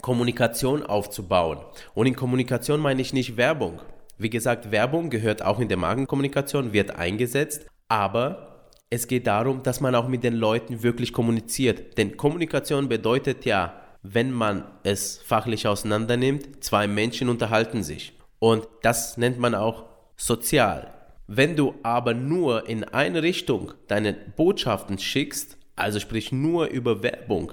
Kommunikation 0.00 0.84
aufzubauen. 0.84 1.58
Und 1.94 2.06
in 2.06 2.14
Kommunikation 2.14 2.78
meine 2.78 3.02
ich 3.02 3.12
nicht 3.12 3.36
Werbung. 3.36 3.80
Wie 4.20 4.28
gesagt, 4.28 4.70
Werbung 4.70 5.08
gehört 5.08 5.40
auch 5.40 5.60
in 5.60 5.68
der 5.68 5.78
Markenkommunikation, 5.78 6.74
wird 6.74 6.94
eingesetzt, 6.94 7.64
aber 7.88 8.66
es 8.90 9.08
geht 9.08 9.26
darum, 9.26 9.62
dass 9.62 9.80
man 9.80 9.94
auch 9.94 10.08
mit 10.08 10.24
den 10.24 10.34
Leuten 10.34 10.82
wirklich 10.82 11.14
kommuniziert. 11.14 11.96
Denn 11.96 12.18
Kommunikation 12.18 12.90
bedeutet 12.90 13.46
ja, 13.46 13.80
wenn 14.02 14.30
man 14.30 14.64
es 14.82 15.16
fachlich 15.24 15.66
auseinandernimmt, 15.66 16.62
zwei 16.62 16.86
Menschen 16.86 17.30
unterhalten 17.30 17.82
sich. 17.82 18.12
Und 18.38 18.68
das 18.82 19.16
nennt 19.16 19.38
man 19.38 19.54
auch 19.54 19.86
sozial. 20.16 20.92
Wenn 21.26 21.56
du 21.56 21.76
aber 21.82 22.12
nur 22.12 22.68
in 22.68 22.84
eine 22.84 23.22
Richtung 23.22 23.72
deine 23.88 24.12
Botschaften 24.12 24.98
schickst, 24.98 25.56
also 25.76 25.98
sprich 25.98 26.30
nur 26.30 26.66
über 26.66 27.02
Werbung 27.02 27.52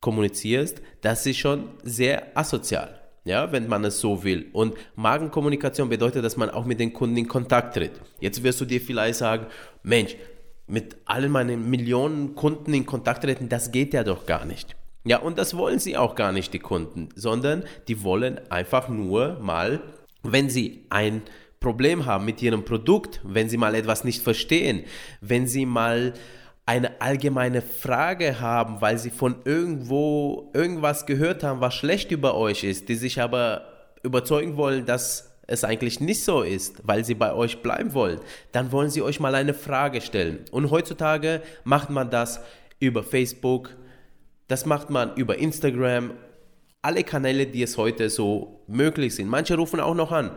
kommunizierst, 0.00 0.80
das 1.02 1.26
ist 1.26 1.36
schon 1.36 1.68
sehr 1.82 2.34
asozial. 2.34 2.98
Ja, 3.24 3.52
wenn 3.52 3.68
man 3.68 3.84
es 3.84 4.00
so 4.00 4.24
will. 4.24 4.46
Und 4.52 4.74
Magenkommunikation 4.96 5.88
bedeutet, 5.88 6.24
dass 6.24 6.36
man 6.36 6.50
auch 6.50 6.64
mit 6.64 6.80
den 6.80 6.92
Kunden 6.92 7.16
in 7.16 7.28
Kontakt 7.28 7.74
tritt. 7.74 7.92
Jetzt 8.20 8.42
wirst 8.42 8.60
du 8.60 8.64
dir 8.64 8.80
vielleicht 8.80 9.18
sagen, 9.18 9.46
Mensch, 9.82 10.16
mit 10.66 10.96
allen 11.04 11.32
meinen 11.32 11.68
Millionen 11.68 12.34
Kunden 12.34 12.74
in 12.74 12.86
Kontakt 12.86 13.24
treten, 13.24 13.48
das 13.48 13.72
geht 13.72 13.94
ja 13.94 14.04
doch 14.04 14.26
gar 14.26 14.44
nicht. 14.44 14.76
Ja, 15.04 15.18
und 15.18 15.38
das 15.38 15.56
wollen 15.56 15.78
sie 15.78 15.96
auch 15.96 16.14
gar 16.14 16.32
nicht, 16.32 16.52
die 16.52 16.58
Kunden, 16.58 17.08
sondern 17.14 17.64
die 17.88 18.02
wollen 18.02 18.40
einfach 18.50 18.88
nur 18.88 19.38
mal, 19.40 19.80
wenn 20.22 20.50
sie 20.50 20.84
ein 20.90 21.22
Problem 21.60 22.06
haben 22.06 22.24
mit 22.24 22.42
ihrem 22.42 22.64
Produkt, 22.64 23.20
wenn 23.24 23.48
sie 23.48 23.56
mal 23.56 23.74
etwas 23.74 24.04
nicht 24.04 24.22
verstehen, 24.22 24.84
wenn 25.20 25.46
sie 25.46 25.66
mal 25.66 26.12
eine 26.68 27.00
allgemeine 27.00 27.62
Frage 27.62 28.40
haben, 28.40 28.82
weil 28.82 28.98
sie 28.98 29.08
von 29.08 29.36
irgendwo 29.46 30.50
irgendwas 30.52 31.06
gehört 31.06 31.42
haben, 31.42 31.62
was 31.62 31.74
schlecht 31.74 32.10
über 32.10 32.34
euch 32.34 32.62
ist, 32.62 32.90
die 32.90 32.94
sich 32.94 33.22
aber 33.22 33.62
überzeugen 34.02 34.58
wollen, 34.58 34.84
dass 34.84 35.32
es 35.46 35.64
eigentlich 35.64 35.98
nicht 36.00 36.22
so 36.22 36.42
ist, 36.42 36.86
weil 36.86 37.06
sie 37.06 37.14
bei 37.14 37.32
euch 37.32 37.62
bleiben 37.62 37.94
wollen, 37.94 38.20
dann 38.52 38.70
wollen 38.70 38.90
sie 38.90 39.00
euch 39.00 39.18
mal 39.18 39.34
eine 39.34 39.54
Frage 39.54 40.02
stellen. 40.02 40.40
Und 40.50 40.70
heutzutage 40.70 41.40
macht 41.64 41.88
man 41.88 42.10
das 42.10 42.40
über 42.80 43.02
Facebook, 43.02 43.70
das 44.46 44.66
macht 44.66 44.90
man 44.90 45.16
über 45.16 45.38
Instagram, 45.38 46.10
alle 46.82 47.02
Kanäle, 47.02 47.46
die 47.46 47.62
es 47.62 47.78
heute 47.78 48.10
so 48.10 48.60
möglich 48.66 49.14
sind. 49.14 49.28
Manche 49.28 49.56
rufen 49.56 49.80
auch 49.80 49.94
noch 49.94 50.12
an. 50.12 50.32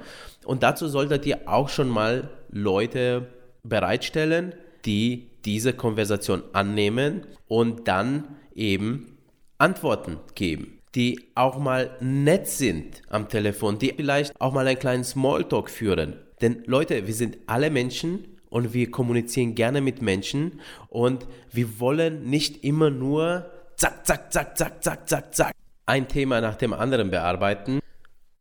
Und 0.46 0.64
dazu 0.64 0.88
solltet 0.88 1.26
ihr 1.26 1.42
auch 1.46 1.68
schon 1.68 1.90
mal 1.90 2.30
Leute 2.50 3.28
bereitstellen, 3.64 4.56
die 4.86 5.31
diese 5.46 5.74
Konversation 5.74 6.44
annehmen 6.54 7.26
und 7.48 7.88
dann 7.88 8.36
eben 8.54 9.18
Antworten 9.58 10.20
geben 10.36 10.82
die 10.96 11.30
auch 11.36 11.58
mal 11.58 11.96
nett 12.02 12.48
sind 12.48 13.02
am 13.10 13.30
Telefon, 13.30 13.80
die 13.80 13.94
vielleicht 13.96 14.40
auch 14.42 14.54
mal 14.54 14.68
einen 14.68 14.80
kleinen 14.80 15.04
Smalltalk 15.04 15.70
führen. 15.70 16.16
Denn 16.42 16.64
Leute, 16.66 17.08
wir 17.08 17.14
sind 17.14 17.38
alle 17.48 17.70
Menschen 17.70 18.38
und 18.50 18.74
wir 18.74 18.92
kommunizieren 18.92 19.56
gerne 19.56 19.80
mit 19.80 20.02
Menschen 20.02 20.60
und 20.90 21.28
wir 21.52 21.80
wollen 21.80 22.30
nicht 22.30 22.64
immer 22.64 22.90
nur 22.90 23.50
zack, 23.78 24.06
zack, 24.06 24.34
zack, 24.34 24.58
zack, 24.58 24.84
zack, 24.84 25.08
zack, 25.08 25.36
zack 25.36 25.52
ein 25.86 26.08
Thema 26.08 26.42
nach 26.42 26.56
dem 26.56 26.74
anderen 26.74 27.10
bearbeiten 27.10 27.80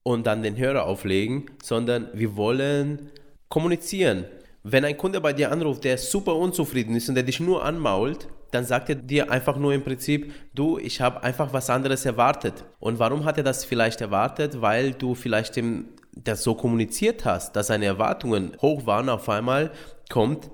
und 0.03 0.27
dann 0.27 0.43
den 0.43 0.57
Hörer 0.57 0.85
auflegen, 0.85 1.47
sondern 1.63 2.09
wir 2.15 2.37
wollen 2.37 3.11
kommunizieren. 3.49 4.25
Wenn 4.63 4.85
ein 4.85 4.97
Kunde 4.97 5.21
bei 5.21 5.33
dir 5.33 5.51
anruft, 5.51 5.85
der 5.85 5.97
super 5.97 6.37
unzufrieden 6.37 6.95
ist 6.95 7.09
und 7.09 7.15
der 7.15 7.25
dich 7.25 7.41
nur 7.41 7.65
anmault, 7.65 8.29
dann 8.51 8.65
sagt 8.65 8.91
er 8.91 8.97
dir 8.97 9.31
einfach 9.31 9.57
nur 9.57 9.73
im 9.73 9.83
Prinzip, 9.83 10.35
du, 10.55 10.79
ich 10.79 11.01
habe 11.01 11.23
einfach 11.23 11.53
was 11.53 11.71
anderes 11.71 12.05
erwartet. 12.05 12.65
Und 12.79 12.99
warum 12.99 13.25
hat 13.25 13.39
er 13.39 13.45
das 13.45 13.65
vielleicht 13.65 14.01
erwartet? 14.01 14.61
Weil 14.61 14.93
du 14.93 15.15
vielleicht 15.15 15.57
dem, 15.57 15.89
das 16.13 16.43
so 16.43 16.55
kommuniziert 16.55 17.25
hast, 17.25 17.57
dass 17.57 17.69
seine 17.69 17.87
Erwartungen 17.87 18.53
hoch 18.61 18.85
waren, 18.87 19.09
auf 19.09 19.29
einmal 19.29 19.71
kommt 20.11 20.51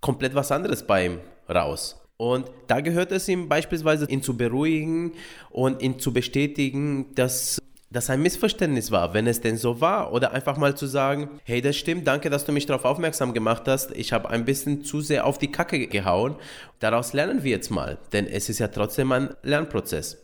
komplett 0.00 0.34
was 0.34 0.52
anderes 0.52 0.86
bei 0.86 1.06
ihm 1.06 1.18
raus. 1.48 2.00
Und 2.16 2.50
da 2.66 2.80
gehört 2.80 3.12
es 3.12 3.28
ihm 3.28 3.48
beispielsweise, 3.48 4.06
ihn 4.08 4.22
zu 4.22 4.36
beruhigen 4.36 5.12
und 5.50 5.82
ihn 5.82 5.98
zu 5.98 6.12
bestätigen, 6.12 7.14
dass 7.14 7.58
das 7.90 8.10
ein 8.10 8.20
Missverständnis 8.20 8.90
war, 8.90 9.14
wenn 9.14 9.26
es 9.26 9.40
denn 9.40 9.56
so 9.56 9.80
war. 9.80 10.12
Oder 10.12 10.32
einfach 10.32 10.58
mal 10.58 10.76
zu 10.76 10.86
sagen, 10.86 11.40
hey, 11.44 11.62
das 11.62 11.76
stimmt, 11.76 12.06
danke, 12.06 12.28
dass 12.28 12.44
du 12.44 12.52
mich 12.52 12.66
darauf 12.66 12.84
aufmerksam 12.84 13.32
gemacht 13.32 13.62
hast. 13.66 13.92
Ich 13.92 14.12
habe 14.12 14.28
ein 14.28 14.44
bisschen 14.44 14.84
zu 14.84 15.00
sehr 15.00 15.26
auf 15.26 15.38
die 15.38 15.50
Kacke 15.50 15.86
gehauen. 15.86 16.36
Daraus 16.80 17.12
lernen 17.12 17.44
wir 17.44 17.50
jetzt 17.50 17.70
mal, 17.70 17.98
denn 18.12 18.26
es 18.26 18.48
ist 18.48 18.58
ja 18.58 18.68
trotzdem 18.68 19.10
ein 19.12 19.34
Lernprozess. 19.42 20.18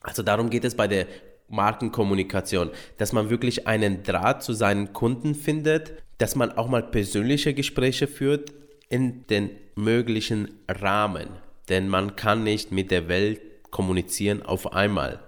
Also 0.00 0.22
darum 0.22 0.48
geht 0.48 0.64
es 0.64 0.74
bei 0.74 0.88
der 0.88 1.06
Markenkommunikation, 1.48 2.70
dass 2.96 3.12
man 3.12 3.30
wirklich 3.30 3.66
einen 3.66 4.02
Draht 4.02 4.42
zu 4.42 4.52
seinen 4.52 4.92
Kunden 4.92 5.34
findet, 5.34 5.92
dass 6.18 6.36
man 6.36 6.52
auch 6.52 6.68
mal 6.68 6.82
persönliche 6.82 7.54
Gespräche 7.54 8.06
führt 8.06 8.52
in 8.88 9.26
den 9.26 9.50
möglichen 9.74 10.58
Rahmen. 10.68 11.28
Denn 11.68 11.88
man 11.88 12.16
kann 12.16 12.44
nicht 12.44 12.72
mit 12.72 12.90
der 12.90 13.08
Welt 13.08 13.40
kommunizieren 13.70 14.42
auf 14.42 14.72
einmal, 14.72 15.20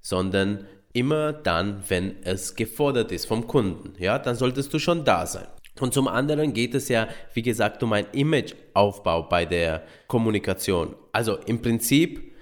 sondern 0.00 0.66
immer 0.98 1.32
dann, 1.32 1.84
wenn 1.88 2.16
es 2.24 2.56
gefordert 2.56 3.12
ist 3.12 3.26
vom 3.26 3.46
Kunden. 3.46 3.92
Ja, 3.98 4.18
dann 4.18 4.34
solltest 4.34 4.74
du 4.74 4.80
schon 4.80 5.04
da 5.04 5.26
sein. 5.26 5.46
Und 5.78 5.94
zum 5.94 6.08
anderen 6.08 6.52
geht 6.52 6.74
es 6.74 6.88
ja, 6.88 7.06
wie 7.34 7.42
gesagt, 7.42 7.84
um 7.84 7.92
einen 7.92 8.08
Imageaufbau 8.10 9.22
bei 9.24 9.44
der 9.44 9.84
Kommunikation. 10.08 10.96
Also 11.12 11.36
im 11.36 11.62
Prinzip, 11.62 12.32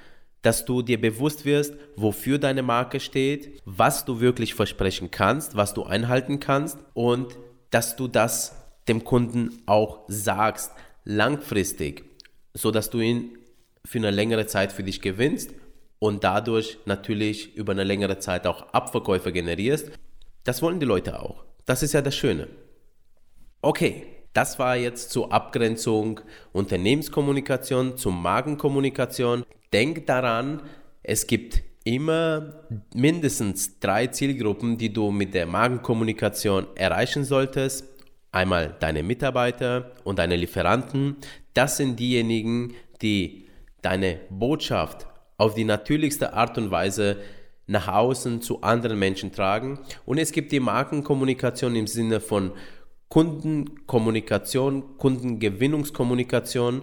dass 0.40 0.64
du 0.64 0.80
dir 0.80 0.98
bewusst 0.98 1.44
wirst, 1.44 1.74
wofür 1.96 2.38
deine 2.38 2.62
Marke 2.62 2.98
steht, 2.98 3.60
was 3.66 4.06
du 4.06 4.20
wirklich 4.20 4.54
versprechen 4.54 5.10
kannst, 5.10 5.54
was 5.54 5.74
du 5.74 5.84
einhalten 5.84 6.40
kannst 6.40 6.78
und 6.94 7.36
dass 7.70 7.96
du 7.96 8.08
das 8.08 8.56
dem 8.88 9.04
Kunden 9.04 9.62
auch 9.66 10.04
sagst, 10.08 10.72
langfristig, 11.04 12.04
so 12.54 12.70
dass 12.70 12.88
du 12.88 13.00
ihn 13.00 13.36
für 13.84 13.98
eine 13.98 14.10
längere 14.10 14.46
Zeit 14.46 14.72
für 14.72 14.82
dich 14.82 15.02
gewinnst 15.02 15.52
und 15.98 16.24
dadurch 16.24 16.78
natürlich 16.84 17.54
über 17.56 17.72
eine 17.72 17.84
längere 17.84 18.18
Zeit 18.18 18.46
auch 18.46 18.72
Abverkäufe 18.72 19.32
generierst. 19.32 19.90
Das 20.44 20.62
wollen 20.62 20.80
die 20.80 20.86
Leute 20.86 21.20
auch. 21.20 21.44
Das 21.64 21.82
ist 21.82 21.94
ja 21.94 22.02
das 22.02 22.14
Schöne. 22.14 22.48
Okay, 23.62 24.06
das 24.32 24.58
war 24.58 24.76
jetzt 24.76 25.10
zur 25.10 25.32
Abgrenzung 25.32 26.20
Unternehmenskommunikation, 26.52 27.96
zur 27.96 28.12
Magenkommunikation. 28.12 29.44
Denk 29.72 30.06
daran, 30.06 30.62
es 31.02 31.26
gibt 31.26 31.62
immer 31.84 32.66
mindestens 32.94 33.78
drei 33.80 34.08
Zielgruppen, 34.08 34.76
die 34.76 34.92
du 34.92 35.10
mit 35.10 35.34
der 35.34 35.46
Magenkommunikation 35.46 36.66
erreichen 36.74 37.24
solltest. 37.24 37.84
Einmal 38.30 38.76
deine 38.80 39.02
Mitarbeiter 39.02 39.92
und 40.04 40.18
deine 40.18 40.36
Lieferanten. 40.36 41.16
Das 41.54 41.78
sind 41.78 41.98
diejenigen, 41.98 42.74
die 43.00 43.46
deine 43.82 44.20
Botschaft 44.28 45.06
auf 45.38 45.54
die 45.54 45.64
natürlichste 45.64 46.32
Art 46.32 46.56
und 46.58 46.70
Weise 46.70 47.18
nach 47.66 47.88
außen 47.88 48.42
zu 48.42 48.62
anderen 48.62 48.98
Menschen 48.98 49.32
tragen. 49.32 49.80
Und 50.04 50.18
es 50.18 50.32
gibt 50.32 50.52
die 50.52 50.60
Markenkommunikation 50.60 51.74
im 51.74 51.86
Sinne 51.86 52.20
von 52.20 52.52
Kundenkommunikation, 53.08 54.96
Kundengewinnungskommunikation. 54.98 56.82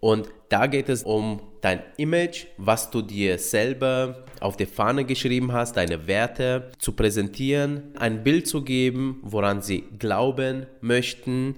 Und 0.00 0.28
da 0.48 0.66
geht 0.66 0.88
es 0.88 1.02
um 1.02 1.40
dein 1.60 1.82
Image, 1.96 2.46
was 2.58 2.90
du 2.90 3.02
dir 3.02 3.38
selber 3.38 4.24
auf 4.40 4.56
die 4.56 4.66
Fahne 4.66 5.04
geschrieben 5.04 5.52
hast, 5.52 5.76
deine 5.76 6.06
Werte 6.06 6.72
zu 6.78 6.92
präsentieren, 6.92 7.94
ein 7.96 8.22
Bild 8.22 8.46
zu 8.46 8.62
geben, 8.62 9.20
woran 9.22 9.62
sie 9.62 9.84
glauben 9.98 10.66
möchten, 10.80 11.56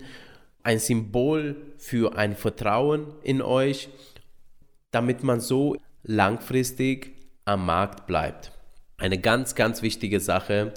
ein 0.63 0.79
Symbol 0.79 1.57
für 1.77 2.17
ein 2.17 2.37
Vertrauen 2.37 3.15
in 3.23 3.43
euch, 3.43 3.89
damit 4.91 5.23
man 5.25 5.41
so 5.41 5.77
langfristig 6.05 7.13
am 7.45 7.67
Markt 7.67 8.07
bleibt. 8.07 8.53
Eine 8.99 9.19
ganz, 9.19 9.55
ganz 9.55 9.83
wichtige 9.83 10.21
Sache, 10.21 10.73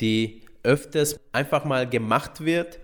die 0.00 0.42
öfters 0.62 1.18
einfach 1.32 1.64
mal 1.64 1.88
gemacht 1.88 2.44
wird. 2.44 2.80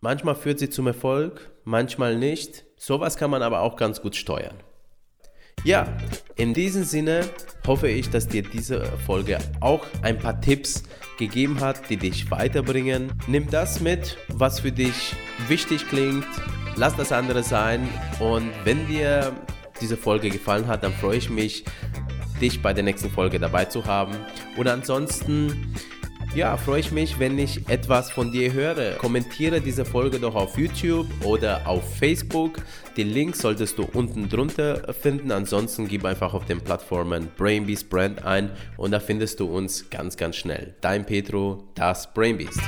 Manchmal 0.00 0.34
führt 0.36 0.58
sie 0.58 0.70
zum 0.70 0.86
Erfolg, 0.86 1.50
manchmal 1.64 2.16
nicht. 2.16 2.64
Sowas 2.76 3.16
kann 3.16 3.30
man 3.30 3.42
aber 3.42 3.60
auch 3.60 3.76
ganz 3.76 4.00
gut 4.00 4.16
steuern. 4.16 4.56
Ja, 5.64 5.96
in 6.36 6.52
diesem 6.52 6.84
Sinne 6.84 7.22
hoffe 7.66 7.88
ich, 7.88 8.10
dass 8.10 8.28
dir 8.28 8.42
diese 8.42 8.84
Folge 9.06 9.38
auch 9.60 9.86
ein 10.02 10.18
paar 10.18 10.38
Tipps 10.40 10.82
gegeben 11.18 11.60
hat, 11.60 11.88
die 11.88 11.96
dich 11.96 12.30
weiterbringen. 12.30 13.12
Nimm 13.26 13.48
das 13.50 13.80
mit, 13.80 14.18
was 14.28 14.60
für 14.60 14.72
dich 14.72 15.14
wichtig 15.48 15.88
klingt. 15.88 16.26
Lass 16.76 16.96
das 16.96 17.12
andere 17.12 17.42
sein. 17.42 17.88
Und 18.20 18.50
wenn 18.64 18.86
dir 18.88 19.32
diese 19.80 19.96
Folge 19.96 20.30
gefallen 20.30 20.66
hat, 20.66 20.82
dann 20.82 20.92
freue 20.92 21.16
ich 21.16 21.30
mich, 21.30 21.64
dich 22.40 22.62
bei 22.62 22.72
der 22.72 22.84
nächsten 22.84 23.10
Folge 23.10 23.38
dabei 23.38 23.64
zu 23.64 23.84
haben. 23.84 24.14
Und 24.56 24.68
ansonsten, 24.68 25.74
ja, 26.34 26.56
freue 26.56 26.80
ich 26.80 26.90
mich, 26.90 27.18
wenn 27.18 27.38
ich 27.38 27.68
etwas 27.68 28.10
von 28.10 28.32
dir 28.32 28.52
höre. 28.52 28.92
Kommentiere 28.98 29.60
diese 29.60 29.84
Folge 29.84 30.18
doch 30.18 30.34
auf 30.34 30.58
YouTube 30.58 31.06
oder 31.22 31.66
auf 31.66 31.96
Facebook. 31.96 32.58
Die 32.96 33.04
Links 33.04 33.38
solltest 33.40 33.78
du 33.78 33.84
unten 33.92 34.28
drunter 34.28 34.92
finden. 34.94 35.30
Ansonsten 35.30 35.86
gib 35.86 36.04
einfach 36.04 36.34
auf 36.34 36.44
den 36.44 36.60
Plattformen 36.60 37.28
Brainbeast 37.36 37.88
Brand 37.88 38.24
ein 38.24 38.50
und 38.76 38.90
da 38.90 39.00
findest 39.00 39.40
du 39.40 39.46
uns 39.46 39.88
ganz, 39.90 40.16
ganz 40.16 40.36
schnell. 40.36 40.74
Dein 40.80 41.06
Petro, 41.06 41.64
das 41.74 42.12
Brainbeast. 42.12 42.60